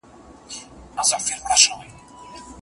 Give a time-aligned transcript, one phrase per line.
[0.95, 1.89] به یې واوري.